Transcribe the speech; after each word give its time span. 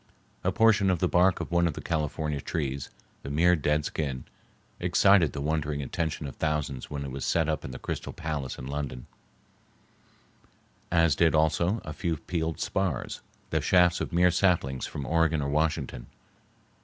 A 0.43 0.51
portion 0.51 0.89
of 0.89 0.97
the 0.97 1.07
bark 1.07 1.39
of 1.39 1.51
one 1.51 1.67
of 1.67 1.75
the 1.75 1.79
California 1.81 2.41
trees, 2.41 2.89
the 3.21 3.29
mere 3.29 3.55
dead 3.55 3.85
skin, 3.85 4.23
excited 4.79 5.31
the 5.33 5.41
wondering 5.41 5.83
attention 5.83 6.25
of 6.25 6.37
thousands 6.37 6.89
when 6.89 7.05
it 7.05 7.11
was 7.11 7.23
set 7.23 7.47
up 7.47 7.63
in 7.63 7.69
the 7.69 7.77
Crystal 7.77 8.11
Palace 8.11 8.57
in 8.57 8.65
London, 8.65 9.05
as 10.91 11.15
did 11.15 11.35
also 11.35 11.83
a 11.85 11.93
few 11.93 12.17
peeled 12.17 12.59
spars, 12.59 13.21
the 13.51 13.61
shafts 13.61 14.01
of 14.01 14.11
mere 14.11 14.31
saplings 14.31 14.87
from 14.87 15.05
Oregon 15.05 15.39
or 15.43 15.49
Washington. 15.49 16.07